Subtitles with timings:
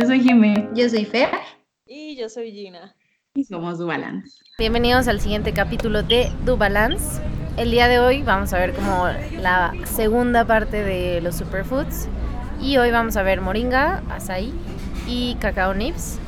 [0.00, 0.66] Yo soy Jimé.
[0.72, 1.28] Yo soy Fer.
[1.84, 2.96] Y yo soy Gina.
[3.34, 4.30] Y somos Dubalance.
[4.56, 7.20] Bienvenidos al siguiente capítulo de Dubalance.
[7.58, 9.08] El día de hoy vamos a ver como
[9.42, 12.08] la segunda parte de los superfoods.
[12.62, 14.54] Y hoy vamos a ver moringa, açaí
[15.06, 16.18] y cacao nips.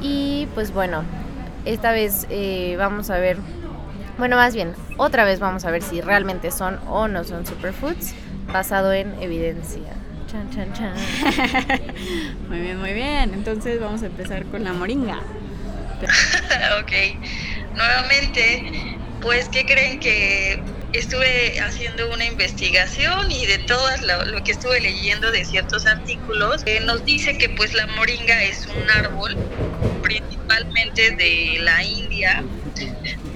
[0.00, 1.04] Y pues bueno,
[1.66, 3.36] esta vez eh, vamos a ver,
[4.16, 8.14] bueno más bien, otra vez vamos a ver si realmente son o no son superfoods
[8.50, 9.92] basado en evidencia.
[10.30, 10.94] Chan, chan, chan.
[12.48, 13.32] muy bien, muy bien.
[13.32, 15.20] Entonces vamos a empezar con la moringa.
[16.80, 16.92] ok.
[17.74, 18.70] Nuevamente,
[19.22, 23.88] pues, ¿qué creen que estuve haciendo una investigación y de todo
[24.26, 28.66] lo, que estuve leyendo de ciertos artículos, eh, nos dice que pues la moringa es
[28.66, 29.38] un árbol
[30.02, 32.44] principalmente de la India,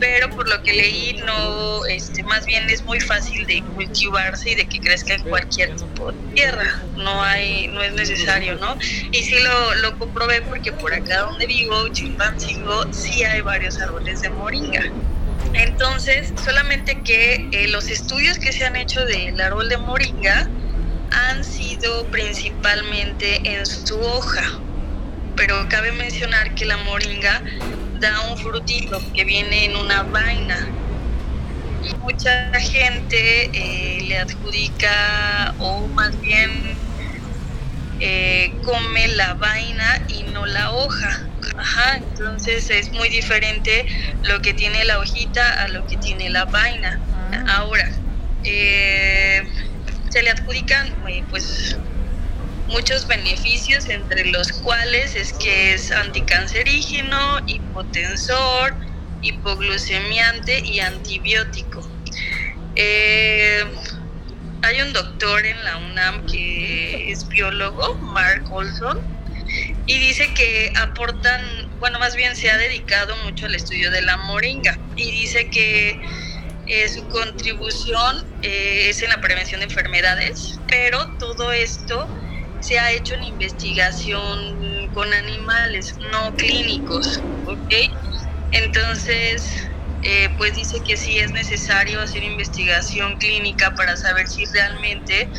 [0.01, 4.55] pero por lo que leí no, este, más bien es muy fácil de cultivarse y
[4.57, 8.77] de que crezca en cualquier tipo de tierra, no hay, no es necesario, ¿no?
[9.13, 14.23] Y sí lo, lo comprobé porque por acá donde vivo, Chimpancingo, sí hay varios árboles
[14.23, 14.83] de moringa.
[15.55, 20.49] Entonces, solamente que eh, los estudios que se han hecho del árbol de moringa
[21.11, 24.59] han sido principalmente en su hoja,
[25.37, 27.43] pero cabe mencionar que la moringa
[28.03, 30.59] da un frutito que viene en una vaina.
[31.85, 33.17] Y mucha gente
[33.55, 36.51] eh, le adjudica o más bien
[38.01, 41.31] eh, come la vaina y no la hoja.
[41.57, 43.87] Ajá, entonces es muy diferente
[44.23, 47.01] lo que tiene la hojita a lo que tiene la vaina.
[47.13, 47.45] Ah.
[47.59, 47.89] Ahora,
[48.43, 49.43] eh,
[50.11, 51.79] se le adjudican eh, pues
[52.73, 58.75] muchos beneficios, entre los cuales es que es anticancerígeno, hipotensor,
[59.21, 61.89] hipoglucemiante y antibiótico.
[62.75, 63.65] Eh,
[64.63, 69.01] hay un doctor en la UNAM que es biólogo, Mark Olson,
[69.87, 74.17] y dice que aportan, bueno, más bien se ha dedicado mucho al estudio de la
[74.17, 76.01] moringa y dice que
[76.67, 82.09] eh, su contribución eh, es en la prevención de enfermedades, pero todo esto
[82.63, 87.75] se ha hecho en investigación con animales no clínicos, ¿ok?
[88.53, 89.49] Entonces,
[90.03, 95.31] eh, pues dice que sí es necesario hacer investigación clínica para saber si realmente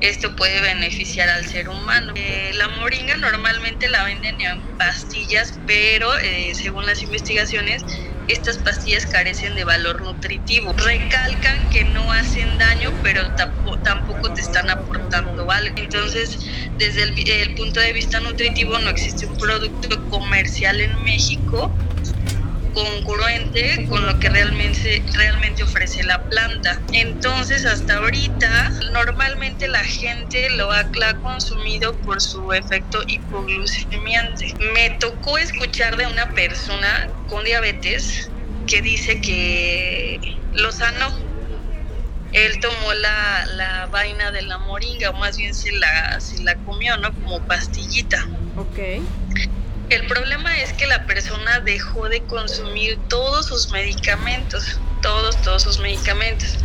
[0.00, 2.12] esto puede beneficiar al ser humano.
[2.16, 7.84] Eh, la moringa normalmente la venden en pastillas, pero eh, según las investigaciones,
[8.32, 10.72] estas pastillas carecen de valor nutritivo.
[10.72, 13.22] Recalcan que no hacen daño, pero
[13.82, 15.74] tampoco te están aportando algo.
[15.76, 16.38] Entonces,
[16.78, 21.76] desde el, el punto de vista nutritivo, no existe un producto comercial en México
[22.72, 26.80] congruente con lo que realmente, realmente ofrece la planta.
[26.92, 30.84] Entonces, hasta ahorita, normalmente la gente lo ha,
[31.22, 34.54] consumido por su efecto hipoglucemiante.
[34.74, 38.30] Me tocó escuchar de una persona con diabetes
[38.66, 40.18] que dice que
[40.54, 41.10] lo sanó.
[42.32, 46.54] Él tomó la, la vaina de la moringa, o más bien se la, se la
[46.56, 47.12] comió, ¿no?
[47.12, 48.24] Como pastillita.
[48.56, 48.78] Ok.
[49.90, 55.80] El problema es que la persona dejó de consumir todos sus medicamentos, todos, todos sus
[55.80, 56.58] medicamentos.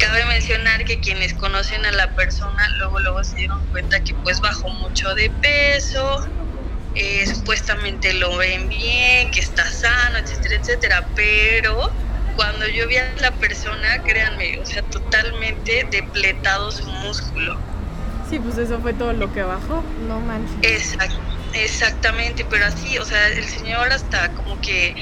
[0.00, 4.40] Cabe mencionar que quienes conocen a la persona luego, luego se dieron cuenta que pues
[4.40, 6.26] bajó mucho de peso,
[6.96, 11.92] eh, supuestamente lo ven bien, que está sano, etcétera, etcétera, pero
[12.34, 17.56] cuando yo vi a la persona, créanme, o sea, totalmente depletado su músculo.
[18.28, 19.84] Sí, pues eso fue todo lo que bajó.
[20.08, 20.56] No manches.
[20.62, 21.37] Exacto.
[21.52, 24.94] Exactamente, pero así, o sea, el señor hasta como que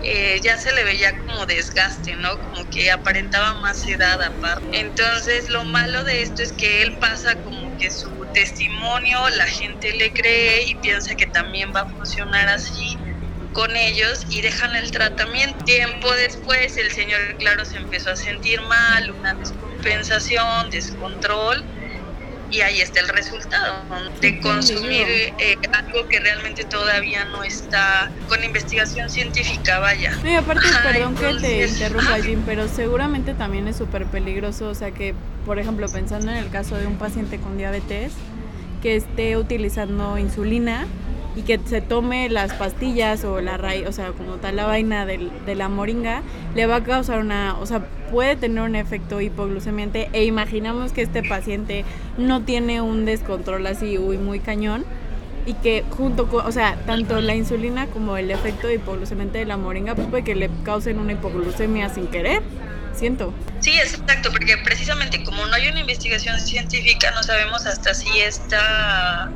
[0.00, 2.40] eh, ya se le veía como desgaste, ¿no?
[2.40, 4.66] Como que aparentaba más edad aparte.
[4.72, 9.92] Entonces, lo malo de esto es que él pasa como que su testimonio, la gente
[9.94, 13.00] le cree y piensa que también va a funcionar así
[13.52, 15.62] con ellos y dejan el tratamiento.
[15.64, 21.62] Tiempo después, el señor, claro, se empezó a sentir mal, una descompensación, descontrol
[22.52, 23.82] y ahí está el resultado
[24.20, 25.06] de consumir
[25.38, 30.12] eh, algo que realmente todavía no está con investigación científica, vaya.
[30.22, 34.90] Y aparte, perdón que te interrumpa, Jim, pero seguramente también es súper peligroso, o sea
[34.90, 35.14] que,
[35.46, 38.12] por ejemplo, pensando en el caso de un paciente con diabetes
[38.82, 40.86] que esté utilizando insulina,
[41.34, 45.06] y que se tome las pastillas o la raíz, o sea, como tal la vaina
[45.06, 46.22] de, de, la moringa,
[46.54, 47.80] le va a causar una, o sea,
[48.10, 51.84] puede tener un efecto hipoglucemiante e imaginamos que este paciente
[52.18, 54.84] no tiene un descontrol así uy, muy cañón
[55.46, 59.56] y que junto con, o sea, tanto la insulina como el efecto hipoglucemiante de la
[59.56, 62.42] moringa, pues puede que le causen una hipoglucemia sin querer,
[62.94, 63.32] siento.
[63.60, 69.30] Sí, exacto, porque precisamente como no hay una investigación científica, no sabemos hasta si esta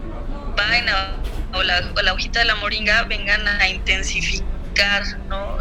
[0.56, 1.16] vaina
[1.56, 5.58] o la, o la hojita de la moringa vengan a intensificar ¿no?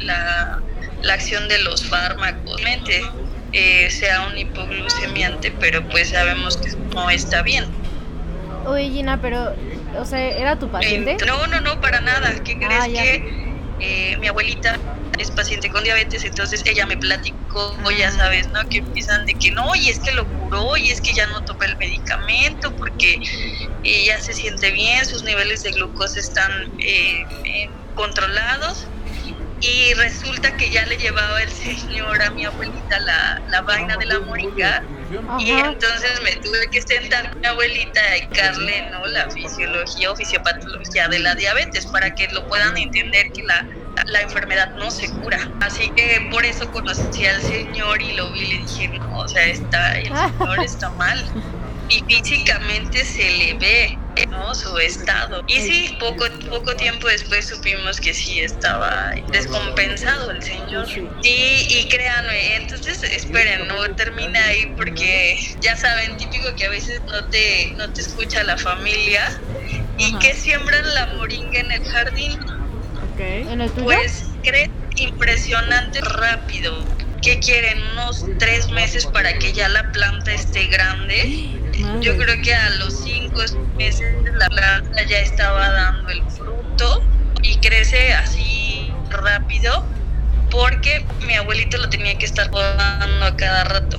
[0.00, 0.60] la,
[1.02, 2.60] la acción de los fármacos.
[2.62, 3.02] Mente,
[3.52, 7.66] eh, sea un hipoglucemiante, pero pues sabemos que no está bien.
[8.66, 9.54] Oye, Gina, pero,
[9.98, 11.12] o sea, ¿era tu paciente?
[11.12, 12.32] Eh, no, no, no, para nada.
[12.44, 14.78] ¿Qué crees Ah, que eh, mi abuelita
[15.18, 16.24] es paciente con diabetes?
[16.24, 18.60] Entonces ella me platicó, ya sabes, ¿no?
[18.70, 21.42] Que empiezan de que no, y es que lo curó, y es que ya no
[21.44, 23.18] toma el medicamento porque
[23.82, 28.92] ella se siente bien, sus niveles de glucosa están eh, eh, controlados.
[29.60, 34.06] Y resulta que ya le llevaba el señor a mi abuelita la, la vaina de
[34.06, 34.82] la moringa.
[35.38, 39.06] Y entonces me tuve que sentar con mi abuelita a explicarle ¿no?
[39.06, 43.66] la fisiología o fisiopatología de la diabetes para que lo puedan entender que la,
[44.06, 45.50] la enfermedad no se cura.
[45.60, 49.28] Así que por eso conocí al señor y lo vi y le dije, no, o
[49.28, 50.06] sea, está, el
[50.38, 51.24] señor está mal.
[51.88, 53.98] Y físicamente se le ve
[54.28, 54.54] ¿no?
[54.54, 55.42] su estado.
[55.46, 60.86] Y sí, poco, poco tiempo después supimos que sí estaba descompensado el señor.
[60.88, 61.06] Sí.
[61.22, 67.24] Y, créanme, entonces esperen, no termina ahí porque ya saben, típico que a veces no
[67.26, 69.40] te, no te escucha la familia
[69.98, 72.38] y que siembran la moringa en el jardín,
[73.22, 73.48] Ok.
[73.48, 73.84] ¿En el tuyo?
[73.84, 76.84] pues crece impresionante rápido.
[77.22, 77.78] ¿Qué quieren?
[77.92, 81.60] Unos tres meses para que ya la planta esté grande.
[82.00, 83.40] Yo creo que a los cinco
[83.78, 87.08] meses la planta ya estaba dando el fruto
[87.42, 89.86] y crece así rápido
[90.50, 93.98] porque mi abuelito lo tenía que estar podando a cada rato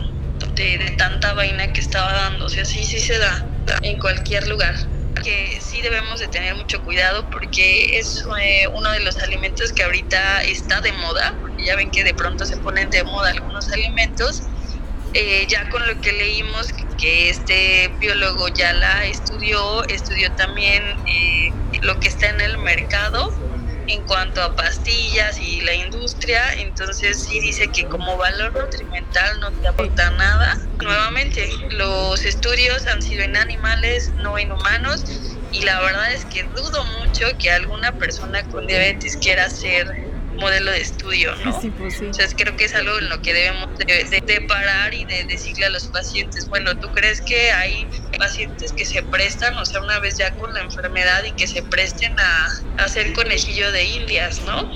[0.56, 2.46] de, de tanta vaina que estaba dando.
[2.46, 3.48] O sea, sí, sí se da
[3.82, 4.76] en cualquier lugar.
[5.24, 9.84] Que sí debemos de tener mucho cuidado porque es eh, uno de los alimentos que
[9.84, 13.70] ahorita está de moda, porque ya ven que de pronto se ponen de moda algunos
[13.72, 14.44] alimentos
[15.14, 16.68] eh, ya con lo que leímos
[16.98, 23.30] que este biólogo ya la estudió, estudió también eh, lo que está en el mercado
[23.88, 29.52] en cuanto a pastillas y la industria, entonces sí dice que como valor nutrimental no
[29.54, 30.10] te aporta
[31.72, 35.04] los estudios han sido en animales, no en humanos,
[35.52, 39.88] y la verdad es que dudo mucho que alguna persona con diabetes quiera ser
[40.36, 41.62] modelo de estudio, ¿no?
[41.62, 42.08] Sí, pues sí.
[42.08, 45.06] O sea, creo que es algo en lo que debemos de, de- de parar y
[45.06, 47.88] de decirle a los pacientes, bueno, ¿tú crees que hay
[48.18, 51.62] pacientes que se prestan, o sea, una vez ya con la enfermedad y que se
[51.64, 54.72] presten a, a hacer conejillo de indias, ¿no?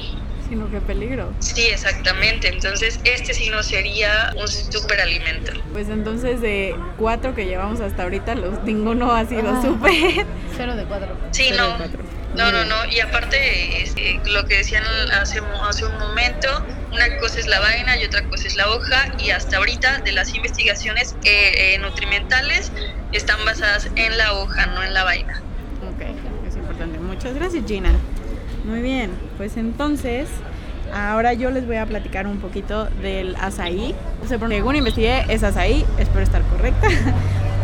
[0.50, 1.34] Sino qué peligro.
[1.40, 2.48] Sí, exactamente.
[2.48, 5.52] Entonces, este sí no sería un superalimento.
[5.74, 9.62] Pues entonces de cuatro que llevamos hasta ahorita, los ninguno ha sido Ah.
[9.62, 10.26] súper.
[10.56, 11.10] Cero de cuatro.
[11.32, 11.78] Sí, Cero de no.
[11.78, 12.00] cuatro.
[12.36, 12.76] No, no, no.
[12.92, 14.84] Y aparte, este, lo que decían
[15.20, 16.48] hace, hace un momento,
[16.94, 19.12] una cosa es la vaina y otra cosa es la hoja.
[19.20, 22.72] Y hasta ahorita, de las investigaciones eh, eh, nutrimentales,
[23.12, 25.42] están basadas en la hoja, no en la vaina.
[25.94, 26.02] Ok,
[26.48, 27.00] es importante.
[27.00, 27.90] Muchas gracias, Gina.
[28.66, 30.28] Muy bien, pues entonces,
[30.94, 33.96] ahora yo les voy a platicar un poquito del azaí.
[34.24, 36.88] O sea, según investigué, es azaí, espero estar correcta.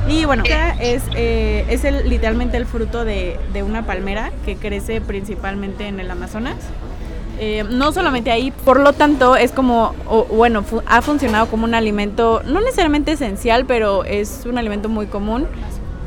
[0.07, 0.43] Y bueno,
[0.81, 5.99] es, eh, es el, literalmente el fruto de, de una palmera que crece principalmente en
[6.01, 6.57] el Amazonas.
[7.39, 9.95] Eh, no solamente ahí, por lo tanto es como,
[10.29, 15.47] bueno, ha funcionado como un alimento, no necesariamente esencial, pero es un alimento muy común,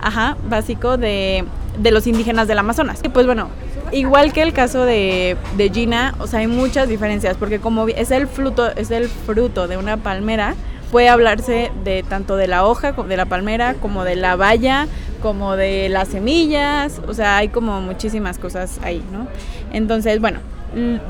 [0.00, 1.44] ajá, básico de,
[1.78, 3.00] de los indígenas del Amazonas.
[3.02, 3.48] Y pues bueno,
[3.92, 8.10] igual que el caso de, de Gina, o sea, hay muchas diferencias, porque como es
[8.10, 10.54] el fruto, es el fruto de una palmera,
[10.90, 14.86] puede hablarse de tanto de la hoja de la palmera como de la valla
[15.20, 19.26] como de las semillas o sea hay como muchísimas cosas ahí no
[19.72, 20.38] entonces bueno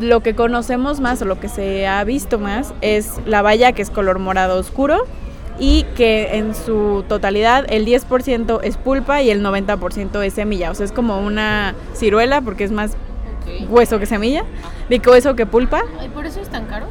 [0.00, 3.82] lo que conocemos más o lo que se ha visto más es la valla que
[3.82, 5.06] es color morado oscuro
[5.58, 10.74] y que en su totalidad el 10% es pulpa y el 90% es semilla o
[10.74, 12.92] sea es como una ciruela porque es más
[13.68, 14.44] hueso que semilla
[14.90, 16.86] digo hueso que pulpa Ay, ¿por eso es tan caro?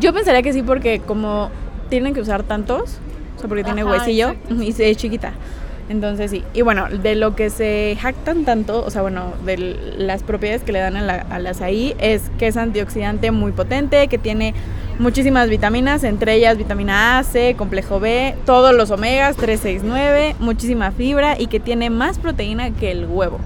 [0.00, 1.50] yo pensaría que sí porque como
[1.88, 2.98] tienen que usar tantos,
[3.36, 4.62] o sea, porque tiene huesillo exacto.
[4.62, 5.32] y es chiquita.
[5.88, 6.42] Entonces sí.
[6.54, 9.58] Y bueno, de lo que se jactan tanto, o sea, bueno, de
[9.98, 14.08] las propiedades que le dan a la, al azaí es que es antioxidante muy potente,
[14.08, 14.54] que tiene
[15.02, 21.38] muchísimas vitaminas, entre ellas vitamina A, C, complejo B, todos los omegas, 369, muchísima fibra
[21.38, 23.38] y que tiene más proteína que el huevo.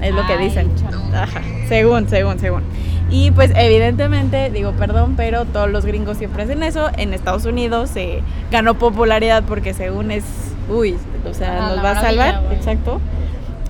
[0.00, 0.70] Es lo que Ay, dicen.
[1.14, 2.62] Ajá, según, según, según.
[3.10, 6.90] Y pues evidentemente, digo perdón, pero todos los gringos siempre hacen eso.
[6.96, 10.24] En Estados Unidos se ganó popularidad porque según es,
[10.68, 10.96] uy,
[11.28, 13.00] o sea, nos va a salvar, exacto.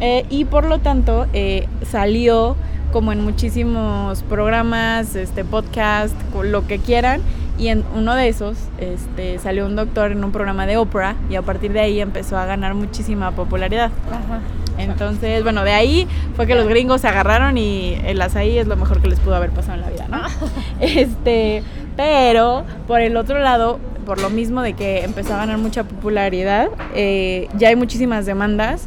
[0.00, 2.57] Eh, y por lo tanto eh, salió
[2.93, 7.21] como en muchísimos programas, este podcast, lo que quieran.
[7.59, 11.37] Y en uno de esos este, salió un doctor en un programa de Oprah y
[11.37, 13.91] a partir de ahí empezó a ganar muchísima popularidad.
[14.11, 14.41] Ajá.
[14.79, 18.77] Entonces, bueno, de ahí fue que los gringos se agarraron y el azaí es lo
[18.77, 20.23] mejor que les pudo haber pasado en la vida, ¿no?
[20.81, 21.63] Este,
[21.97, 26.69] pero por el otro lado, por lo mismo de que empezó a ganar mucha popularidad,
[26.95, 28.87] eh, ya hay muchísimas demandas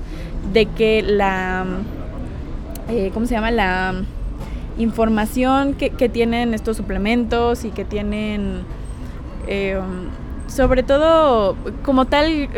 [0.54, 1.66] de que la,
[2.90, 3.52] eh, ¿cómo se llama?
[3.52, 3.94] La
[4.78, 8.62] información que, que tienen estos suplementos y que tienen,
[9.48, 9.80] eh,
[10.48, 12.50] sobre todo, como tal,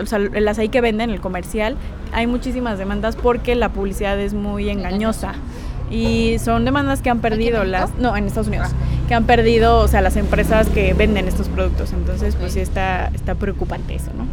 [0.00, 1.76] o sea, el azaí que venden, el comercial,
[2.12, 5.34] hay muchísimas demandas porque la publicidad es muy engañosa.
[5.90, 7.94] Y son demandas que han perdido en las...
[7.98, 8.68] No, en Estados Unidos.
[9.08, 11.92] Que han perdido, o sea, las empresas que venden estos productos.
[11.92, 14.26] Entonces, pues sí está, está preocupante eso, ¿no?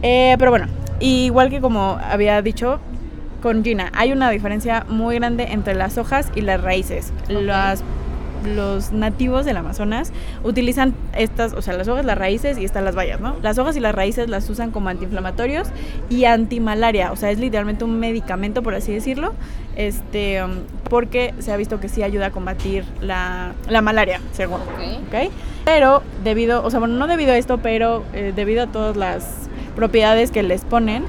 [0.00, 0.66] Eh, pero bueno,
[1.00, 2.80] igual que como había dicho
[3.44, 7.12] con Gina, hay una diferencia muy grande entre las hojas y las raíces.
[7.28, 7.84] Las,
[8.42, 12.94] los nativos del Amazonas utilizan estas, o sea, las hojas, las raíces y están las
[12.94, 13.36] bayas, ¿no?
[13.42, 15.68] Las hojas y las raíces las usan como antiinflamatorios
[16.08, 19.34] y antimalaria, o sea, es literalmente un medicamento, por así decirlo,
[19.76, 20.40] este,
[20.88, 24.62] porque se ha visto que sí ayuda a combatir la, la malaria, según.
[24.62, 25.08] Ok.
[25.08, 25.32] ¿ok?
[25.66, 29.50] Pero debido, o sea, bueno, no debido a esto, pero eh, debido a todas las
[29.76, 31.04] propiedades que les ponen,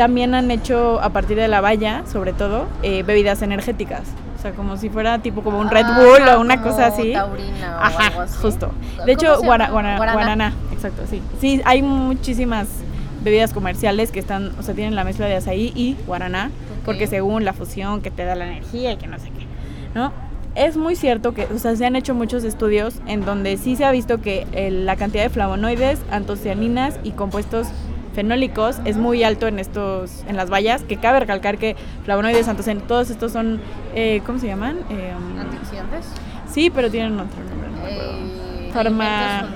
[0.00, 4.04] también han hecho a partir de la valla, sobre todo, eh, bebidas energéticas.
[4.38, 6.86] O sea, como si fuera tipo como un Red Ah, Bull o una como cosa
[6.86, 7.12] así.
[7.12, 8.38] taurina o Ajá, algo así.
[8.40, 8.68] justo.
[8.96, 10.12] ¿Cómo De hecho, guara- guara- Guaraná.
[10.14, 11.20] guaraná, exacto, sí.
[11.38, 12.66] Sí, hay muchísimas
[13.22, 16.84] bebidas comerciales que están, o sea, tienen la mezcla de azaí y guaraná, Ok.
[16.86, 19.44] porque según la fusión que te da la energía y que no sé qué,
[19.94, 20.12] ¿no?
[20.54, 23.84] Es muy cierto que, o sea, se han hecho muchos estudios en donde sí se
[23.84, 27.66] ha visto que eh, la cantidad de flavonoides, antocianinas y compuestos
[28.14, 32.88] fenólicos es muy alto en estos, en las bayas, que cabe recalcar que flavonoides, antocianinas,
[32.88, 33.60] todos estos son,
[33.94, 34.78] eh, ¿cómo se llaman?
[34.90, 36.06] Eh, ¿Antioxidantes?
[36.52, 37.68] sí, pero tienen otro nombre.
[37.70, 37.86] no.
[37.88, 39.48] Eh, Farma-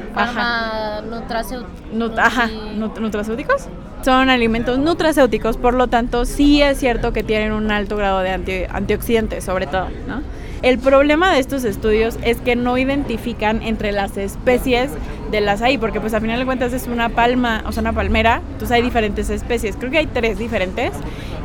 [1.95, 3.69] Nut- ajá, nut- nutracéuticos.
[4.05, 8.31] Son alimentos nutracéuticos, por lo tanto, sí es cierto que tienen un alto grado de
[8.31, 10.21] anti- antioxidantes, sobre todo, ¿no?
[10.65, 14.91] El problema de estos estudios es que no identifican entre las especies
[15.31, 18.41] del azaí, porque pues al final de cuentas es una palma, o sea, una palmera,
[18.53, 20.93] entonces hay diferentes especies, creo que hay tres diferentes,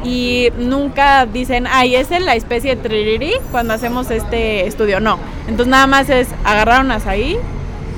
[0.05, 5.19] y nunca dicen, ay, es la especie de tririri cuando hacemos este estudio, no.
[5.49, 7.35] Entonces nada más es agarraron azaí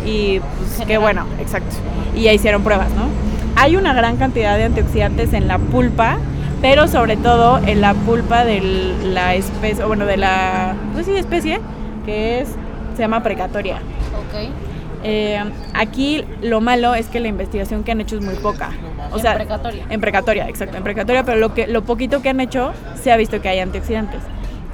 [0.03, 1.75] y pues qué bueno, exacto.
[2.15, 3.03] Y ya hicieron pruebas, ¿no?
[3.57, 6.17] Hay una gran cantidad de antioxidantes en la pulpa,
[6.61, 8.61] pero sobre todo en la pulpa de
[9.03, 11.59] la especie, bueno, de la, pues sí, especie,
[12.05, 12.49] que es,
[12.95, 13.77] se llama precatoria.
[13.77, 14.49] Ok.
[15.03, 18.69] Eh, aquí lo malo es que la investigación que han hecho es muy poca.
[19.11, 19.85] O En sea, precatoria.
[19.89, 23.17] En precatoria, exacto, en precatoria, pero lo, que, lo poquito que han hecho se ha
[23.17, 24.21] visto que hay antioxidantes.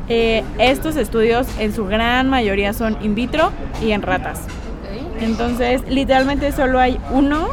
[0.10, 3.52] Eh, estos estudios en su gran mayoría son in vitro
[3.82, 4.40] y en ratas.
[4.42, 5.22] Ok.
[5.22, 7.48] Entonces, literalmente solo hay uno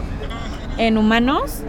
[0.76, 1.62] en humanos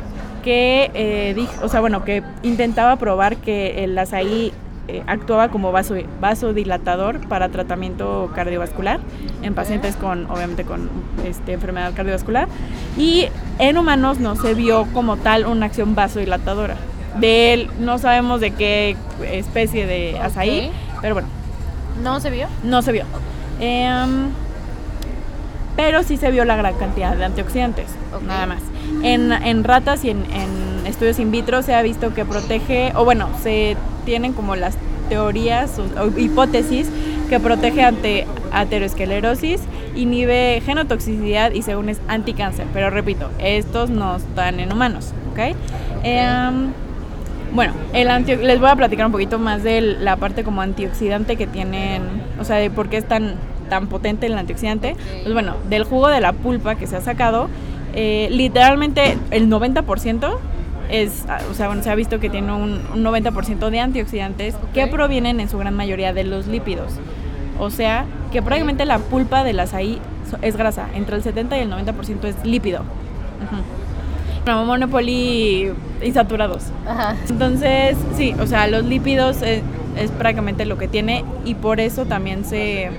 [0.45, 4.53] que, eh, dij- o sea, bueno, que intentaba probar que el azaí
[4.87, 8.99] eh, actuaba como vaso, vasodilatador para tratamiento cardiovascular
[9.41, 10.89] en pacientes con, obviamente, con
[11.25, 12.47] este, enfermedad cardiovascular.
[12.95, 13.25] Y
[13.57, 16.75] en humanos no se vio como tal una acción vasodilatadora.
[17.19, 18.95] De él no sabemos de qué
[19.31, 20.69] especie de azaí,
[21.01, 21.29] pero bueno,
[22.03, 22.45] ¿No se vio?
[22.63, 23.05] no se vio.
[23.59, 24.29] Em,
[25.75, 27.87] pero sí se vio la gran cantidad de antioxidantes,
[28.25, 28.61] nada más.
[29.03, 33.03] En, en ratas y en, en estudios in vitro se ha visto que protege, o
[33.05, 34.77] bueno, se tienen como las
[35.09, 36.87] teorías o, o hipótesis
[37.29, 39.61] que protege ante aterosclerosis,
[39.95, 42.65] inhibe genotoxicidad y según es anticáncer.
[42.73, 45.55] Pero repito, estos no están en humanos, ¿ok?
[46.03, 46.71] Em,
[47.53, 51.35] bueno, el antio- les voy a platicar un poquito más de la parte como antioxidante
[51.35, 52.01] que tienen,
[52.39, 53.35] o sea, de por qué es tan,
[53.69, 54.95] tan potente el antioxidante.
[55.23, 57.49] Pues bueno, del jugo de la pulpa que se ha sacado,
[57.93, 60.37] eh, literalmente el 90%
[60.89, 64.87] es, o sea, bueno, se ha visto que tiene un, un 90% de antioxidantes que
[64.87, 66.93] provienen en su gran mayoría de los lípidos.
[67.59, 69.99] O sea, que prácticamente la pulpa del azaí
[70.41, 72.81] es grasa, entre el 70 y el 90% es lípido.
[72.81, 73.61] Ujú.
[74.45, 75.71] No, monopoly
[76.03, 76.65] insaturados.
[76.87, 77.15] Ajá.
[77.29, 79.63] Entonces, sí, o sea, los lípidos es,
[79.97, 82.91] es prácticamente lo que tiene y por eso también se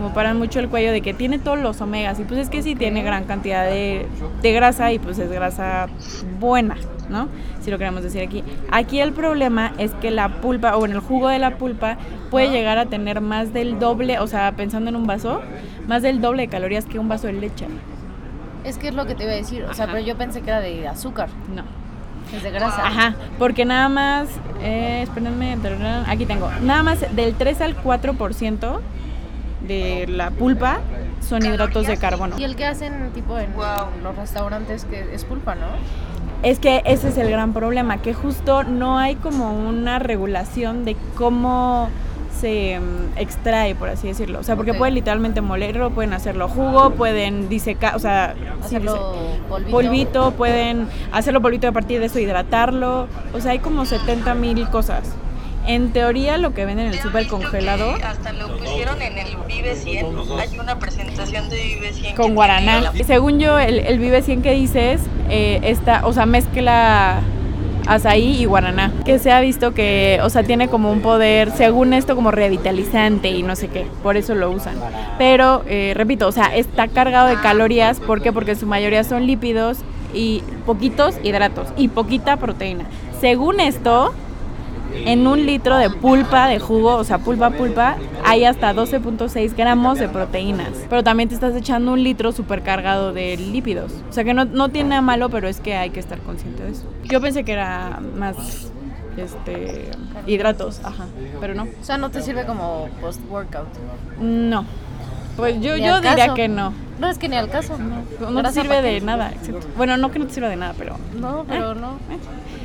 [0.00, 2.62] como paran mucho el cuello de que tiene todos los omegas y pues es que
[2.62, 4.06] sí tiene gran cantidad de,
[4.40, 5.88] de grasa y pues es grasa
[6.38, 6.76] buena,
[7.10, 7.28] ¿no?
[7.60, 8.42] Si lo queremos decir aquí.
[8.72, 11.98] Aquí el problema es que la pulpa o en el jugo de la pulpa
[12.30, 15.42] puede llegar a tener más del doble, o sea, pensando en un vaso,
[15.86, 17.66] más del doble de calorías que un vaso de leche.
[18.64, 19.64] Es que es lo que te iba a decir.
[19.64, 19.92] O sea, Ajá.
[19.92, 21.28] pero yo pensé que era de azúcar.
[21.54, 21.64] No.
[22.34, 22.86] Es de grasa.
[22.86, 24.28] Ajá, porque nada más,
[24.62, 25.58] eh, espérenme,
[26.06, 28.80] aquí tengo, nada más del 3 al 4%
[29.66, 30.80] de la pulpa
[31.20, 32.38] son hidratos de carbono.
[32.38, 33.52] Y el que hacen tipo en
[34.02, 35.66] los restaurantes que es pulpa, ¿no?
[36.42, 40.96] Es que ese es el gran problema, que justo no hay como una regulación de
[41.14, 41.90] cómo
[42.40, 44.40] se mm, extrae, por así decirlo.
[44.40, 49.14] O sea, porque pueden literalmente molerlo, pueden hacerlo jugo, pueden disecar, o sea, Hacerlo
[49.48, 49.70] polvito.
[49.70, 53.06] polvito, pueden hacerlo polvito y a partir de eso hidratarlo.
[53.34, 55.02] O sea, hay como 70 mil cosas.
[55.66, 59.36] En teoría, lo que venden en el ¿Han súper congelado Hasta lo pusieron en el
[59.46, 60.06] Vive 100.
[60.38, 62.14] Hay una presentación de Vive 100.
[62.16, 62.80] que con guaraná.
[62.80, 67.20] la- Según yo, el, el Vive 100 que dices, eh, está, o sea, mezcla
[67.86, 68.92] azaí y guaraná.
[69.04, 73.28] Que se ha visto que, o sea, tiene como un poder, según esto, como revitalizante
[73.30, 73.86] y no sé qué.
[74.02, 74.74] Por eso lo usan.
[75.18, 78.00] Pero, eh, repito, o sea, está cargado de calorías.
[78.00, 78.32] ¿Por qué?
[78.32, 79.78] Porque en su mayoría son lípidos
[80.14, 82.84] y poquitos hidratos y poquita proteína.
[83.20, 84.14] Según esto,
[84.94, 89.98] en un litro de pulpa de jugo, o sea, pulpa pulpa, hay hasta 12.6 gramos
[89.98, 90.70] de proteínas.
[90.88, 93.92] Pero también te estás echando un litro súper cargado de lípidos.
[94.08, 96.62] O sea que no, no tiene nada malo, pero es que hay que estar consciente
[96.62, 96.84] de eso.
[97.04, 98.70] Yo pensé que era más
[99.16, 99.90] este
[100.26, 101.06] hidratos, ajá,
[101.40, 101.64] pero no.
[101.64, 103.68] O sea, no te sirve como post-workout.
[104.20, 104.64] No.
[105.36, 106.34] Pues yo, yo diría caso.
[106.34, 106.72] que no.
[106.98, 107.78] No, es que ni al caso.
[107.78, 109.30] No, No te sirve de nada.
[109.30, 109.66] exacto.
[109.76, 111.98] Bueno, no que no te sirva de nada, pero No, pero no.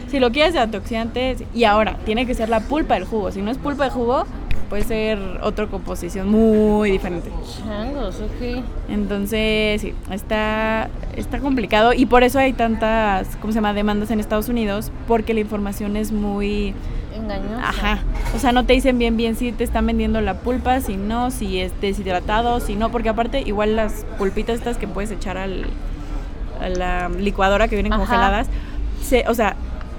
[0.09, 3.31] Si lo quieres de antioxidantes, y ahora, tiene que ser la pulpa del jugo.
[3.31, 4.25] Si no es pulpa de jugo,
[4.69, 7.29] puede ser otra composición muy diferente.
[7.59, 8.63] Changos, ok.
[8.89, 14.19] Entonces, sí, está, está complicado y por eso hay tantas, ¿cómo se llama?, demandas en
[14.19, 16.73] Estados Unidos, porque la información es muy...
[17.15, 17.59] Engañoso.
[17.63, 17.99] Ajá.
[18.35, 21.31] O sea, no te dicen bien bien si te están vendiendo la pulpa, si no,
[21.31, 25.65] si es deshidratado, si no, porque aparte igual las pulpitas estas que puedes echar al,
[26.61, 28.01] a la licuadora que vienen Ajá.
[28.03, 28.47] congeladas,
[29.03, 29.55] se, o sea,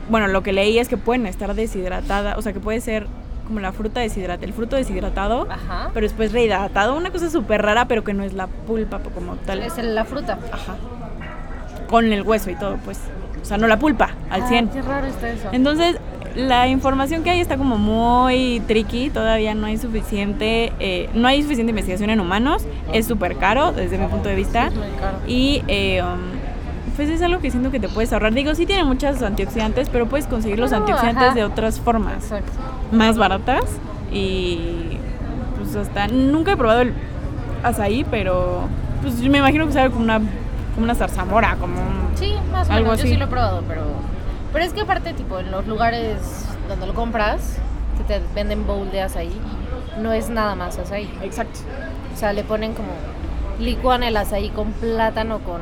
[0.09, 3.07] bueno, lo que leí es que pueden estar deshidratadas, o sea, que puede ser
[3.47, 5.91] como la fruta deshidratada, el fruto deshidratado, Ajá.
[5.95, 9.63] pero después rehidratado, una cosa súper rara, pero que no es la pulpa como tal.
[9.63, 10.39] Es la fruta.
[10.53, 10.75] Ajá.
[11.89, 12.99] Con el hueso y todo, pues.
[13.41, 14.69] O sea, no la pulpa, al Ah, 100.
[14.71, 15.49] Qué raro está eso.
[15.53, 15.97] Entonces,
[16.37, 21.43] la información que hay está como muy tricky, todavía no hay suficiente, eh, no hay
[21.43, 25.19] suficiente investigación en humanos, es súper caro desde mi punto de vista Es muy caro.
[25.27, 26.19] y eh, um,
[26.97, 28.33] pues es algo que siento que te puedes ahorrar.
[28.33, 31.35] Digo, sí tiene muchos antioxidantes, pero puedes conseguir los No, antioxidantes ajá.
[31.35, 32.53] de otras formas Exacto.
[32.93, 33.65] más baratas
[34.13, 34.99] y
[35.59, 36.93] pues hasta nunca he probado el
[37.63, 38.63] azaí, pero
[39.03, 40.19] pues yo me imagino que sabe como una
[40.75, 42.99] como una zarzamora, como un- Sí, más o Algo menos.
[42.99, 43.13] Yo así.
[43.15, 43.83] sí lo he probado, pero.
[44.57, 47.59] Pero es que aparte, tipo, en los lugares donde lo compras,
[47.99, 49.39] que te venden bowl de azaí,
[49.99, 51.13] no es nada más azaí.
[51.23, 51.61] Exacto.
[52.15, 52.89] O sea, le ponen como.
[53.61, 55.61] Licuan el azaí con plátano, con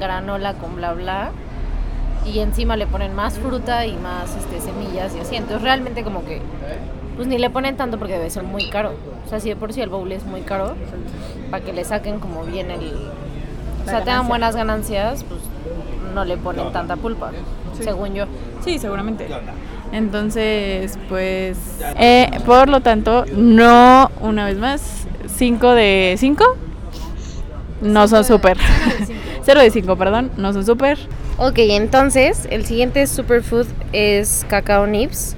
[0.00, 1.32] granola, con bla bla.
[2.24, 5.36] Y encima le ponen más fruta y más este, semillas y así.
[5.36, 6.40] Entonces realmente como que.
[7.16, 8.94] Pues ni le ponen tanto porque debe ser muy caro.
[9.26, 10.74] O sea, si de por sí el bowl es muy caro,
[11.50, 13.10] para que le saquen como bien el.
[13.84, 15.42] O sea, tengan buenas ganancias, pues
[16.14, 17.30] no le ponen tanta pulpa,
[17.80, 17.84] Sí.
[17.86, 18.26] según yo.
[18.64, 19.26] Sí, seguramente.
[19.92, 21.56] Entonces, pues,
[21.98, 26.44] eh, por lo tanto, no, una vez más, 5 de 5
[27.82, 28.56] no son súper.
[29.42, 30.98] 0 de 5, perdón, no son súper.
[31.38, 35.34] Ok, entonces el siguiente superfood es cacao nibs,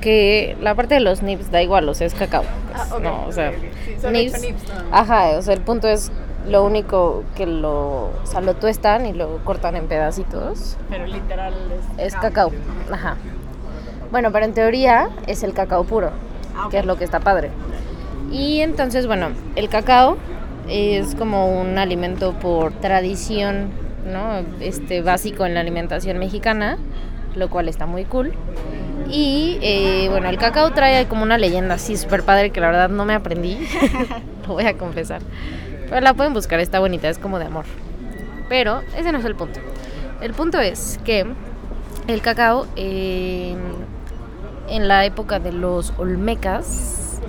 [0.00, 2.42] que la parte de los nibs da igual, o sea, es cacao.
[2.42, 2.98] pues, Ah.
[3.00, 5.00] No, o sea, Sí, son nibs, hecho nibs, nada más.
[5.10, 6.10] ajá, o sea, el punto es
[6.46, 10.76] lo único que lo, o sea, lo tuestan y lo cortan en pedacitos.
[10.90, 11.54] Pero literal
[11.98, 12.52] Es cacao,
[12.92, 13.16] ajá.
[14.10, 16.10] Bueno, pero en teoría es el cacao puro,
[16.56, 17.50] Ah, que es lo que está padre.
[18.30, 20.16] Y entonces, bueno, el cacao
[20.68, 23.70] es como un alimento por tradición,
[24.06, 24.44] ¿no?
[24.60, 26.78] Este básico en la alimentación mexicana,
[27.34, 28.32] lo cual está muy cool.
[29.10, 32.88] Y eh, bueno, el cacao trae como una leyenda así súper padre que la verdad
[32.88, 33.58] no me aprendí,
[34.48, 35.20] lo voy a confesar.
[35.88, 37.64] Pero la pueden buscar, está bonita, es como de amor.
[38.48, 39.60] Pero ese no es el punto.
[40.20, 41.26] El punto es que
[42.06, 43.54] el cacao eh,
[44.68, 47.20] en la época de los olmecas,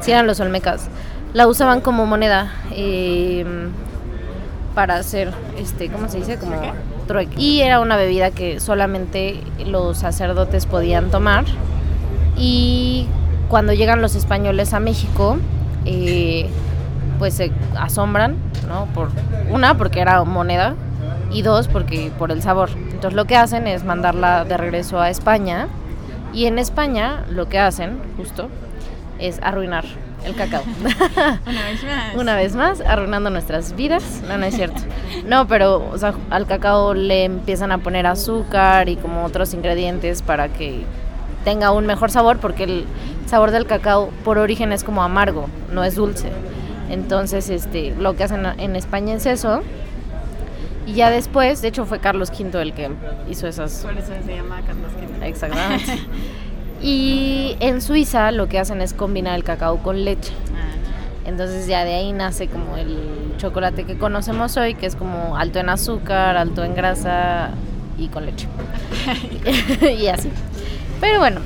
[0.00, 0.88] si eran los olmecas,
[1.34, 3.44] la usaban como moneda eh,
[4.74, 6.38] para hacer, este, ¿cómo se dice?
[6.38, 6.60] Como
[7.06, 7.34] trueque.
[7.40, 11.44] Y era una bebida que solamente los sacerdotes podían tomar.
[12.36, 13.06] Y
[13.48, 15.38] cuando llegan los españoles a México,
[15.84, 16.48] eh,
[17.18, 18.36] pues se asombran,
[18.68, 18.86] ¿no?
[18.94, 19.10] Por
[19.50, 20.74] una, porque era moneda,
[21.30, 22.70] y dos, porque por el sabor.
[22.76, 25.68] Entonces lo que hacen es mandarla de regreso a España,
[26.32, 28.48] y en España lo que hacen, justo,
[29.18, 29.84] es arruinar
[30.24, 30.62] el cacao.
[31.46, 32.14] Una vez más.
[32.14, 34.22] Una vez más, arruinando nuestras vidas.
[34.28, 34.80] No, no es cierto.
[35.24, 40.22] No, pero o sea, al cacao le empiezan a poner azúcar y como otros ingredientes
[40.22, 40.84] para que
[41.44, 42.84] tenga un mejor sabor, porque el
[43.26, 46.30] sabor del cacao por origen es como amargo, no es dulce.
[46.90, 49.62] Entonces, este, lo que hacen en España es eso.
[50.86, 52.90] Y ya después, de hecho fue Carlos V el que
[53.28, 53.82] hizo esas...
[53.82, 55.28] Por eso se llama Carlos V.
[55.28, 55.98] Exactamente.
[56.82, 60.32] y en Suiza lo que hacen es combinar el cacao con leche.
[60.54, 65.36] Ah, Entonces ya de ahí nace como el chocolate que conocemos hoy, que es como
[65.36, 67.50] alto en azúcar, alto en grasa
[67.98, 68.48] y con leche.
[70.00, 70.30] y así.
[71.02, 71.42] Pero bueno,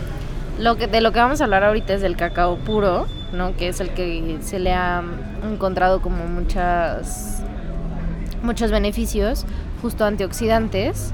[0.61, 3.57] lo que, de lo que vamos a hablar ahorita es del cacao puro, ¿no?
[3.57, 5.03] Que es el que se le ha
[5.51, 7.43] encontrado como muchas
[8.43, 9.47] muchos beneficios,
[9.81, 11.13] justo antioxidantes,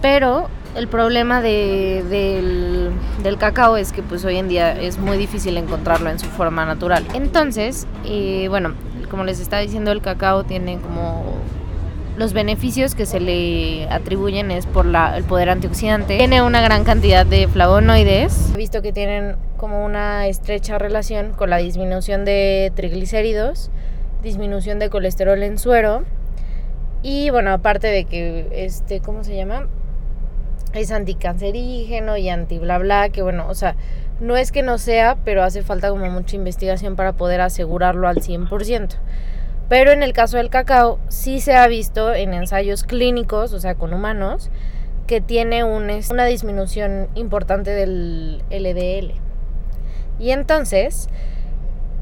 [0.00, 2.90] pero el problema de- del,
[3.22, 6.64] del cacao es que pues hoy en día es muy difícil encontrarlo en su forma
[6.64, 7.04] natural.
[7.14, 8.72] Entonces, eh, bueno,
[9.10, 11.34] como les estaba diciendo, el cacao tiene como
[12.16, 16.16] los beneficios que se le atribuyen es por la- el poder antioxidante.
[16.16, 18.52] Tiene una gran cantidad de flavonoides.
[18.54, 23.70] He visto que tienen como una estrecha relación con la disminución de triglicéridos,
[24.22, 26.04] disminución de colesterol en suero
[27.02, 29.68] y bueno, aparte de que este, ¿cómo se llama?
[30.74, 33.74] Es anticancerígeno y anti bla que bueno, o sea,
[34.20, 38.16] no es que no sea, pero hace falta como mucha investigación para poder asegurarlo al
[38.16, 38.96] 100%.
[39.70, 43.76] Pero en el caso del cacao, sí se ha visto en ensayos clínicos, o sea,
[43.76, 44.50] con humanos,
[45.06, 49.23] que tiene una disminución importante del LDL.
[50.18, 51.08] Y entonces,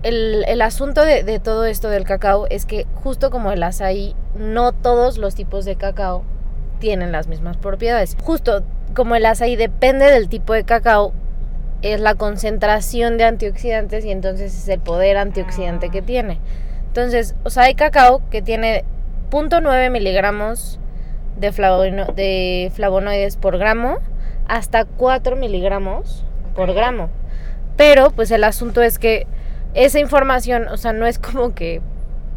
[0.03, 4.15] el, el asunto de, de todo esto del cacao es que justo como el azaí,
[4.35, 6.25] no todos los tipos de cacao
[6.79, 8.17] tienen las mismas propiedades.
[8.23, 8.63] Justo
[8.95, 11.13] como el azaí depende del tipo de cacao,
[11.83, 16.39] es la concentración de antioxidantes y entonces es el poder antioxidante que tiene.
[16.89, 18.85] Entonces, o sea, hay cacao que tiene
[19.31, 20.79] 0.9 miligramos
[21.39, 23.97] de, flavono- de flavonoides por gramo
[24.47, 27.09] hasta 4 miligramos por gramo.
[27.83, 29.27] Pero, pues el asunto es que
[29.75, 31.81] esa información, o sea, no es como que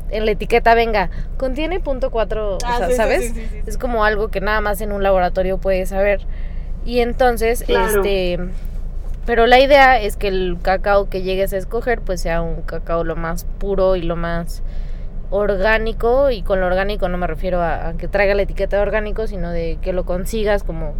[0.09, 3.21] en la etiqueta venga, contiene 0.4, o Ah, sea, sí, sí, ¿sabes?
[3.27, 6.21] sí, sí, sí, Es como algo que nada más en un laboratorio puedes saber.
[6.83, 8.01] Y entonces, Claro.
[8.03, 8.39] este,
[9.27, 13.03] pero la idea es que el cacao que llegues a escoger pues sea un cacao
[13.03, 14.63] lo más puro y lo más
[15.29, 18.81] orgánico y con lo orgánico no me refiero a, a que traiga la etiqueta de
[18.81, 20.95] orgánico, sino de que lo consigas como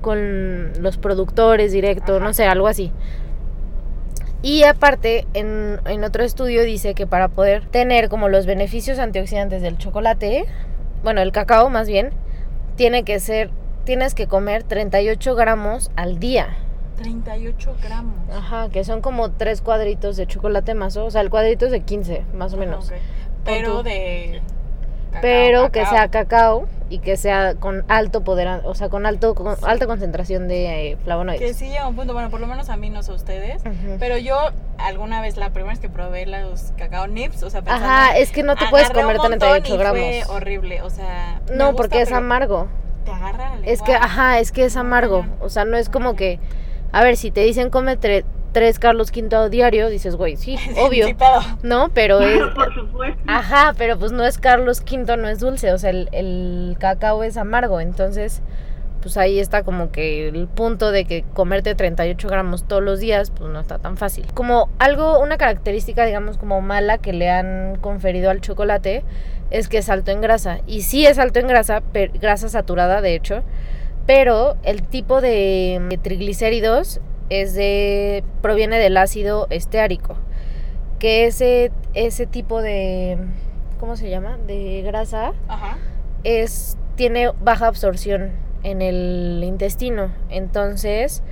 [0.00, 2.92] con los productores directo, no sé, algo así.
[4.42, 9.62] Y aparte, en, en otro estudio dice que para poder tener como los beneficios antioxidantes
[9.62, 10.46] del chocolate,
[11.02, 12.10] bueno, el cacao más bien,
[12.76, 13.50] tiene que ser,
[13.84, 16.56] tienes que comer 38 gramos al día.
[16.96, 18.14] 38 gramos.
[18.30, 21.04] Ajá, que son como tres cuadritos de chocolate mazo.
[21.04, 22.92] O sea, el cuadrito es de 15, más o menos.
[23.44, 24.42] Pero de.
[25.06, 25.94] Cacao, Pero que cacao.
[25.94, 30.46] sea cacao y que sea con alto poder, o sea, con alto con alta concentración
[30.46, 31.56] de eh, Que flavonoides.
[31.56, 33.60] sí llega un punto, bueno, por lo menos a mí no sé ustedes.
[33.62, 33.96] Ujú.
[33.98, 34.36] Pero yo
[34.78, 38.30] alguna vez, la primera vez que probé los cacao nips, o sea, pensando, Ajá, es
[38.30, 39.98] que no te puedes comer un montón 38 y gramos.
[39.98, 41.40] Fue horrible, o sea.
[41.52, 42.68] No, gusta, porque es amargo.
[43.04, 44.06] Te agarra la Es que, lengua.
[44.06, 45.26] ajá, es que es amargo.
[45.40, 46.38] O sea, no es como que,
[46.92, 47.96] a ver, si te dicen come
[48.56, 51.08] tres Carlos V diario, dices, güey, sí, obvio.
[51.08, 51.40] Sí, pero.
[51.62, 53.22] No, pero es, Por supuesto.
[53.26, 57.22] Ajá, pero pues no es Carlos V, no es dulce, o sea, el, el cacao
[57.22, 58.40] es amargo, entonces
[59.02, 63.30] pues ahí está como que el punto de que comerte 38 gramos todos los días,
[63.30, 64.24] pues no está tan fácil.
[64.32, 69.04] Como algo, una característica, digamos, como mala que le han conferido al chocolate
[69.50, 70.60] es que es alto en grasa.
[70.66, 71.82] Y sí es alto en grasa,
[72.14, 73.42] grasa saturada de hecho,
[74.06, 80.16] pero el tipo de triglicéridos es de, proviene del ácido esteárico
[80.98, 83.18] que ese, ese tipo de,
[83.78, 84.38] ¿cómo se llama?
[84.46, 85.78] De grasa Ajá.
[86.24, 90.10] es, tiene baja absorción en el intestino.
[90.30, 91.22] Entonces,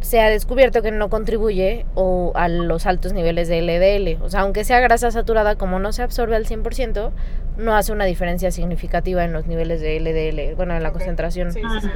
[0.00, 4.22] se ha descubierto que no contribuye o a los altos niveles de LDL.
[4.22, 7.10] O sea, aunque sea grasa saturada, como no se absorbe al 100%,
[7.58, 11.52] no hace una diferencia significativa en los niveles de LDL, bueno, en la concentración.
[11.52, 11.90] Sí, sí, sí.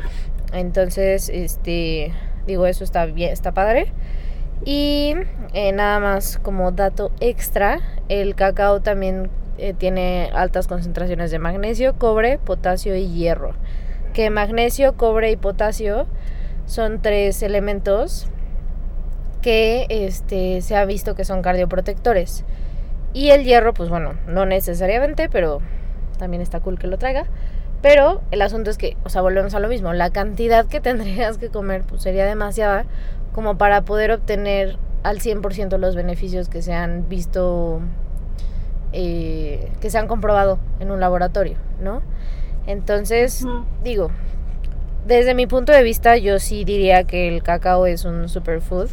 [0.52, 2.12] Entonces, este,
[2.46, 3.92] digo, eso está bien, está padre.
[4.64, 5.14] Y
[5.52, 11.98] eh, nada más como dato extra, el cacao también eh, tiene altas concentraciones de magnesio,
[11.98, 13.54] cobre, potasio y hierro.
[14.12, 16.06] Que magnesio, cobre y potasio
[16.66, 18.28] son tres elementos
[19.42, 22.44] que este, se ha visto que son cardioprotectores.
[23.12, 25.60] Y el hierro, pues bueno, no necesariamente, pero
[26.18, 27.26] también está cool que lo traiga.
[27.84, 31.36] Pero el asunto es que, o sea, volvemos a lo mismo, la cantidad que tendrías
[31.36, 32.86] que comer pues sería demasiada
[33.34, 37.80] como para poder obtener al 100% los beneficios que se han visto,
[38.94, 42.00] eh, que se han comprobado en un laboratorio, ¿no?
[42.66, 43.44] Entonces,
[43.82, 44.10] digo,
[45.06, 48.88] desde mi punto de vista yo sí diría que el cacao es un superfood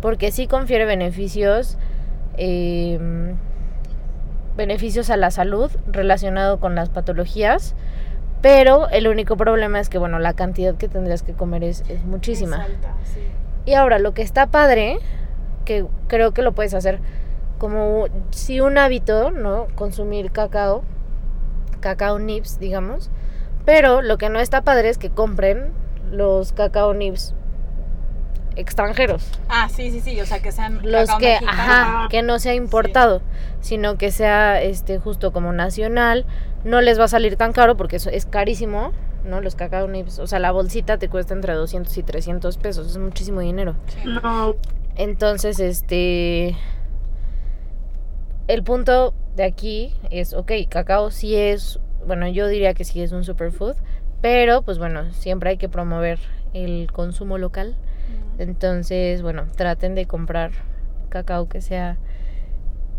[0.00, 1.78] porque sí confiere beneficios
[2.36, 2.98] eh,
[4.56, 7.74] beneficios a la salud relacionado con las patologías,
[8.44, 12.04] pero el único problema es que, bueno, la cantidad que tendrías que comer es, es
[12.04, 12.56] muchísima.
[12.56, 13.20] Es alta, sí.
[13.64, 14.98] Y ahora, lo que está padre,
[15.64, 17.00] que creo que lo puedes hacer
[17.56, 19.68] como si un hábito, ¿no?
[19.76, 20.82] Consumir cacao,
[21.80, 23.08] cacao nibs, digamos.
[23.64, 25.72] Pero lo que no está padre es que compren
[26.12, 27.34] los cacao nibs
[28.56, 29.30] extranjeros.
[29.48, 31.50] Ah, sí, sí, sí, o sea, que sean Los que, mexicano.
[31.62, 33.22] ajá, que no sea importado,
[33.60, 36.24] sino que sea este justo como nacional.
[36.64, 38.92] No les va a salir tan caro porque eso es carísimo,
[39.24, 39.40] ¿no?
[39.40, 42.98] Los cacao nibs, o sea, la bolsita te cuesta entre 200 y 300 pesos, es
[42.98, 43.74] muchísimo dinero.
[44.04, 44.54] No,
[44.96, 46.56] Entonces, este.
[48.46, 53.12] El punto de aquí es, ok, cacao sí es, bueno, yo diría que sí es
[53.12, 53.74] un superfood,
[54.20, 56.18] pero pues bueno, siempre hay que promover
[56.52, 57.74] el consumo local.
[58.38, 60.52] Entonces, bueno, traten de comprar
[61.08, 61.96] cacao que sea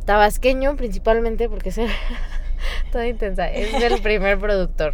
[0.06, 1.80] tabasqueño principalmente porque es
[2.91, 3.50] toda intensa.
[3.50, 4.93] Es el primer productor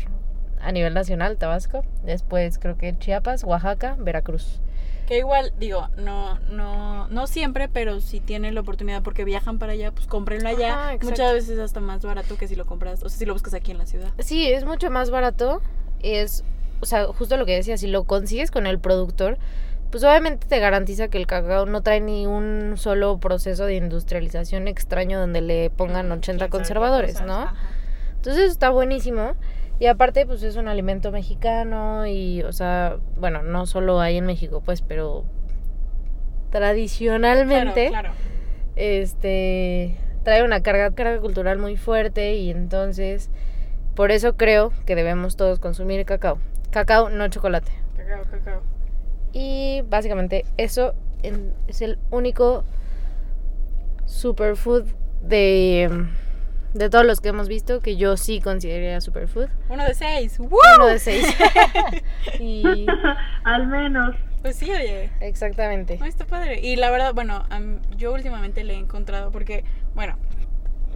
[0.61, 1.83] a nivel nacional, Tabasco.
[2.03, 4.61] Después creo que Chiapas, Oaxaca, Veracruz.
[5.07, 9.73] Que igual, digo, no, no, no siempre, pero si tienen la oportunidad porque viajan para
[9.73, 10.89] allá, pues cómprenlo allá.
[10.89, 10.97] Ajá.
[11.01, 13.71] Muchas veces hasta más barato que si lo compras, o sea, si lo buscas aquí
[13.71, 14.11] en la ciudad.
[14.19, 15.61] Sí, es mucho más barato.
[16.01, 16.43] Es,
[16.79, 19.37] o sea, justo lo que decía, si lo consigues con el productor,
[19.91, 24.67] pues obviamente te garantiza que el cacao no trae ni un solo proceso de industrialización
[24.67, 27.43] extraño donde le pongan 80 Quién sabe qué conservadores, ¿no?
[27.43, 27.55] ajá.
[28.15, 29.33] Entonces está buenísimo.
[29.79, 34.27] Y aparte, pues es un alimento mexicano y, o sea, bueno, no solo hay en
[34.27, 35.25] México, pues, pero
[36.51, 38.19] tradicionalmente Claro, claro.
[38.75, 43.31] este trae una carga, carga cultural muy fuerte y entonces
[43.95, 46.37] por eso creo que debemos todos consumir cacao.
[46.69, 47.71] Cacao, no chocolate.
[47.97, 48.61] Cacao, cacao.
[49.33, 50.93] Y básicamente eso
[51.67, 52.63] es el único
[54.05, 54.85] superfood
[55.21, 56.05] de,
[56.73, 59.47] de todos los que hemos visto que yo sí consideraría superfood.
[59.69, 60.39] Uno de seis.
[60.39, 60.49] ¡Woo!
[60.77, 61.25] Uno de seis.
[62.39, 62.85] y
[63.43, 64.15] al menos.
[64.41, 65.11] Pues sí, oye.
[65.19, 65.97] exactamente.
[65.99, 66.59] No, está padre.
[66.61, 67.45] Y la verdad, bueno,
[67.97, 69.63] yo últimamente le he encontrado, porque,
[69.93, 70.17] bueno,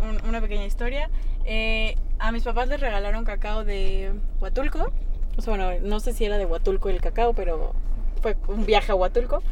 [0.01, 1.09] un- una pequeña historia.
[1.45, 4.91] Eh, a mis papás les regalaron cacao de Huatulco.
[5.37, 7.75] O sea, bueno, no sé si era de Huatulco el cacao, pero
[8.33, 9.43] fue un viaje a Huatulco.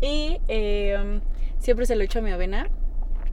[0.00, 1.20] Y eh,
[1.58, 2.68] siempre se lo echo a mi avena.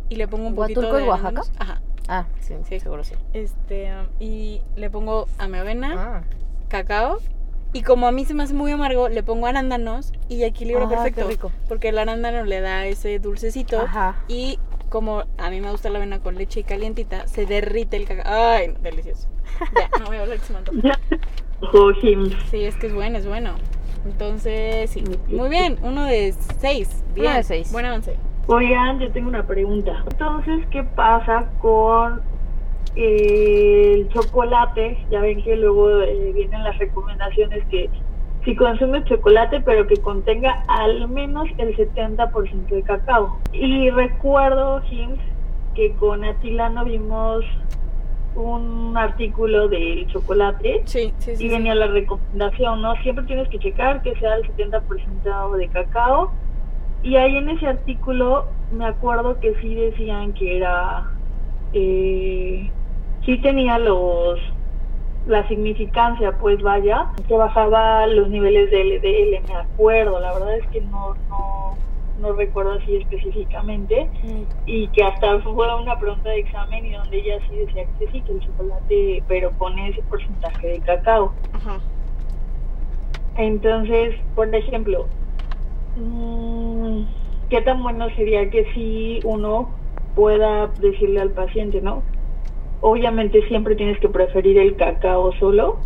[0.09, 1.27] Y le pongo un poquito ¿Huatulco de es Oaxaca?
[1.29, 1.51] arándanos.
[1.59, 1.81] Ajá.
[2.09, 2.79] Ah, sí, Sí.
[2.81, 3.15] seguro sí.
[3.33, 6.23] Este, y le pongo a mi avena Ah,
[6.67, 7.19] cacao.
[7.73, 10.89] Y como a mí se me hace muy amargo, le pongo arándanos y equilibro Ah,
[10.89, 11.27] qué perfecto.
[11.29, 11.51] rico.
[11.69, 13.79] Porque el arándano le da ese dulcecito.
[13.79, 14.17] Ajá.
[14.27, 18.05] Y como a mí me gusta la avena con leche y calientita, se derrite el
[18.05, 18.25] cacao.
[18.33, 19.29] Ay, delicioso.
[19.79, 20.79] Ya, no voy a hablar que se me antoja.
[22.49, 23.53] Sí, es que es bueno, es bueno.
[24.05, 25.03] Entonces, sí.
[25.29, 27.03] Muy bien, uno de seis.
[27.13, 27.35] Bien.
[27.35, 27.71] de seis.
[27.71, 28.15] Buen avance.
[28.47, 30.03] Oigan, yo tengo una pregunta.
[30.09, 32.21] Entonces, ¿qué pasa con
[32.95, 34.97] eh, el chocolate?
[35.11, 37.89] Ya ven que luego eh, vienen las recomendaciones que
[38.43, 43.37] si consumes chocolate, pero que contenga al menos el 70% de cacao.
[43.53, 45.19] Y recuerdo, Jims,
[45.75, 47.45] que con Atilano vimos
[48.35, 51.45] un artículo del chocolate Sí, sí, sí.
[51.45, 52.95] y venía la recomendación, ¿no?
[52.97, 56.31] Siempre tienes que checar que sea el 70% de cacao.
[57.03, 61.09] Y ahí en ese artículo me acuerdo que sí decían que era,
[61.73, 62.69] eh,
[63.25, 64.39] sí tenía los,
[65.27, 70.67] la significancia, pues vaya, que bajaba los niveles de LDL, me acuerdo, la verdad es
[70.67, 71.75] que no, no,
[72.21, 74.09] no recuerdo así específicamente
[74.65, 78.21] y que hasta fue una pregunta de examen y donde ella sí decía que sí,
[78.21, 81.33] que el chocolate, pero con ese porcentaje de cacao.
[81.53, 81.79] Ajá.
[83.37, 85.07] Entonces, por ejemplo,
[85.97, 87.01] mm,
[87.49, 89.69] ¿qué tan bueno sería que si uno
[90.15, 92.03] pueda decirle al paciente, ¿no?
[92.81, 95.77] Obviamente siempre tienes que preferir el cacao solo.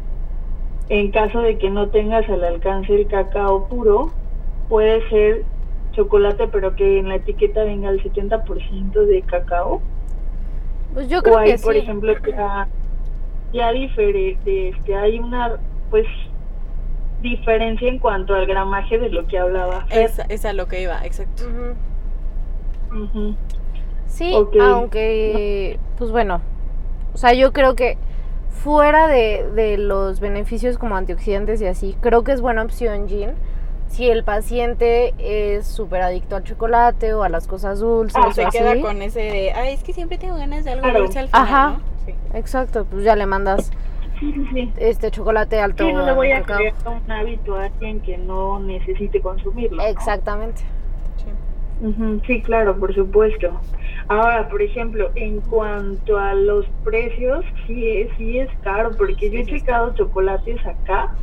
[0.90, 4.12] En caso de que no tengas al alcance el cacao puro,
[4.70, 5.44] puede ser
[5.96, 9.82] chocolate, pero que en la etiqueta venga el 70% de cacao.
[10.94, 11.80] Pues yo O creo hay, que por sí.
[11.80, 12.68] ejemplo, ya,
[13.54, 15.58] ya diferente, este, hay una,
[15.90, 16.06] pues,
[17.22, 19.86] diferencia en cuanto al gramaje de lo que hablaba.
[19.90, 21.44] Esa, esa es lo que iba, exacto.
[24.08, 26.42] Sí, aunque, pues bueno,
[27.14, 27.98] o sea, yo creo que
[28.50, 33.36] fuera de, de los beneficios como antioxidantes y así, creo que es buena opción, Jean,
[33.88, 38.32] si el paciente es súper adicto al chocolate o a las cosas dulces Ah, o
[38.34, 38.58] Se así.
[38.58, 41.00] queda con ese de, ay, es que siempre tengo ganas de algo Claro.
[41.02, 41.70] dulce al final, Ajá.
[41.72, 41.80] ¿no?
[42.06, 42.14] Sí.
[42.34, 43.72] Exacto, pues ya le mandas
[44.20, 44.72] Sí, sí, sí.
[44.78, 48.60] este chocolate alto Sí, no le voy a crear un hábito a alguien que no
[48.60, 49.78] necesite consumirlo.
[49.78, 49.88] ¿no?
[49.90, 50.62] Exactamente.
[52.26, 52.42] Sí.
[52.42, 53.50] Claro, por supuesto.
[54.08, 59.40] Ahora, por ejemplo, en cuanto a los precios, sí es, sí es caro, porque yo
[59.40, 61.14] he checado chocolates acá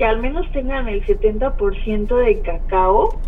[0.00, 3.20] que al menos tengan el 70% de cacao,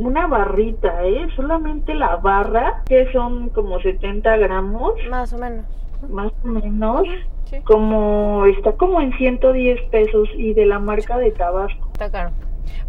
[0.00, 1.26] una barrita, ¿eh?
[1.34, 5.64] Solamente la barra, que son como 70 gramos, Más o menos.
[6.10, 7.04] más o menos,
[7.46, 7.56] Sí.
[7.64, 11.88] como está como en 110 pesos y de la marca de Tabasco.
[11.94, 12.32] Está caro.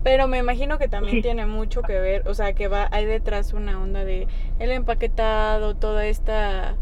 [0.04, 1.22] Pero me imagino que también Sí.
[1.22, 4.28] tiene mucho que ver, o sea, que va hay detrás una onda de
[4.60, 6.76] el empaquetado, toda esta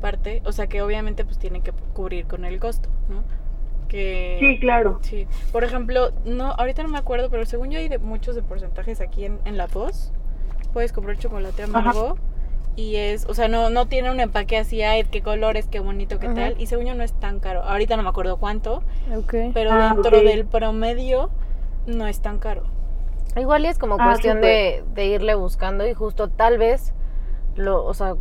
[0.00, 3.22] parte, o sea, que obviamente pues tiene que cubrir con el costo, ¿no?
[3.92, 4.98] Que Sí, claro.
[5.02, 5.26] Sí.
[5.52, 9.02] Por ejemplo, no, ahorita no me acuerdo, pero según yo hay de muchos de porcentajes
[9.02, 10.12] aquí en, en La Poz.
[10.72, 12.16] Puedes comprar chocolate amargo
[12.74, 16.18] y es, o sea, no, no tiene un empaque así, ay, qué colores, qué bonito,
[16.18, 16.34] qué Ajá.
[16.34, 16.54] tal.
[16.58, 17.62] Y según yo no es tan caro.
[17.64, 18.82] Ahorita no me acuerdo cuánto,
[19.14, 19.34] Ok.
[19.52, 21.28] pero Ah, dentro del promedio
[21.86, 22.62] no es tan caro.
[23.36, 26.94] Igual y es como Ah, cuestión de, de irle buscando y justo tal vez,
[27.56, 28.14] lo, o sea,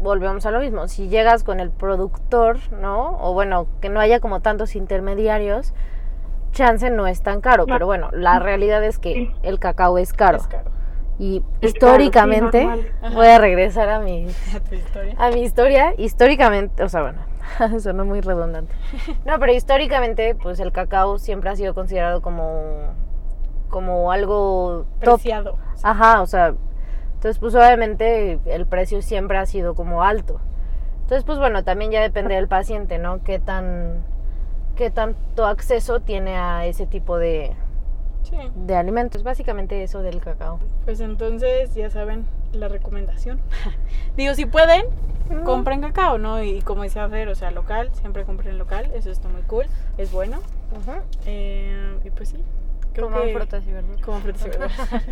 [0.00, 0.88] volvemos a lo mismo.
[0.88, 3.18] Si llegas con el productor, ¿no?
[3.20, 5.72] O bueno, que no haya como tantos intermediarios,
[6.52, 7.64] chance no es tan caro.
[7.66, 7.72] No.
[7.74, 9.34] Pero bueno, la realidad es que Sí.
[9.42, 10.38] el cacao es caro.
[10.38, 10.70] Es caro.
[11.18, 13.14] Y Es históricamente, caro, sí, normal.
[13.14, 15.14] voy a regresar a mi, A tu historia.
[15.18, 15.94] a mi historia.
[15.98, 17.18] Históricamente, o sea, bueno,
[17.80, 18.72] sonó muy redundante.
[19.26, 22.94] No, pero históricamente, pues el cacao siempre ha sido considerado como,
[23.68, 25.56] como algo top Preciado.
[25.82, 26.54] Ajá, o sea,
[27.20, 30.40] entonces pues obviamente el precio siempre ha sido como alto.
[31.02, 33.22] Entonces pues bueno, también ya depende del paciente, ¿no?
[33.22, 34.02] Qué tan
[34.74, 37.54] qué tanto acceso tiene a ese tipo de,
[38.22, 38.36] Sí.
[38.54, 39.22] de alimentos.
[39.22, 40.60] Básicamente eso del cacao.
[40.86, 43.38] Pues entonces, ya saben, la recomendación.
[44.16, 44.86] Digo, si pueden,
[45.44, 46.42] compren cacao, ¿no?
[46.42, 49.66] Y como decía Fer, o sea, local, siempre compren local, eso está muy cool,
[49.98, 50.38] es bueno.
[50.74, 50.92] Ujú.
[51.26, 52.42] Eh, y pues sí,
[52.94, 53.34] creo Como que...
[53.34, 54.00] frutas y verduras.
[54.00, 54.78] Como frutas y verduras.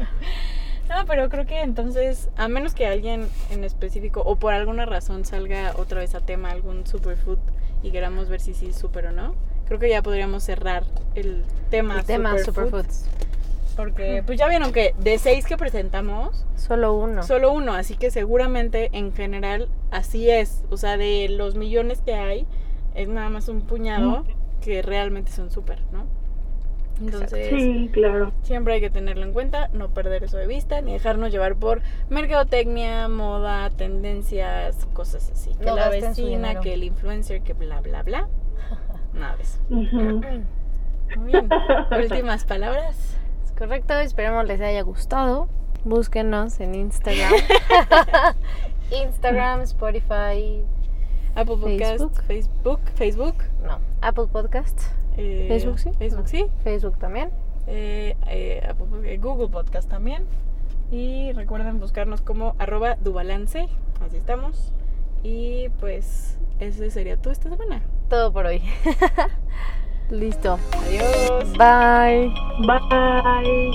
[0.89, 5.25] No, pero creo que entonces, a menos que alguien en específico o por alguna razón
[5.25, 7.39] salga otra vez a tema algún superfood
[7.83, 9.35] y queramos ver si sí es super o no,
[9.67, 13.05] creo que ya podríamos cerrar el tema, El tema superfood, superfoods.
[13.77, 17.23] Porque pues ya vieron que de seis que presentamos, Solo uno.
[17.23, 20.65] solo uno, así que seguramente en general así es.
[20.71, 22.45] O sea, de los millones que hay,
[22.95, 24.25] es nada más un puñado
[24.61, 26.07] que realmente son súper, ¿no?
[27.01, 28.33] Entonces, Sí, claro.
[28.43, 31.81] siempre hay que tenerlo en cuenta, no perder eso de vista, ni dejarnos llevar por
[32.09, 35.55] mercadotecnia, moda, tendencias, cosas así.
[35.55, 38.29] Que No la vecina, que el influencer, que bla, bla, bla.
[39.15, 39.59] Nada de eso.
[39.69, 41.49] Muy bien.
[41.91, 43.17] Últimas palabras.
[43.45, 45.49] Es correcto, esperemos les haya gustado.
[45.85, 47.33] Búsquenos en Instagram.
[48.91, 50.63] Instagram, Spotify,
[51.35, 52.23] Apple Podcast, Facebook.
[52.27, 53.35] Facebook, Facebook.
[53.63, 54.81] no, Apple Podcast,
[55.19, 55.91] eh, Facebook, sí.
[55.99, 56.47] Facebook sí.
[56.65, 57.31] Facebook también.
[57.67, 60.25] eh, eh, Google Podcast también.
[60.91, 63.69] Y recuerden buscarnos como arroba dubalance.
[64.01, 64.73] Así estamos.
[65.23, 67.83] Y pues ese sería todo esta semana.
[68.09, 68.63] Todo por hoy.
[70.11, 70.59] Listo.
[70.87, 71.53] Adiós.
[71.59, 72.33] Bye.
[72.67, 73.71] Bye.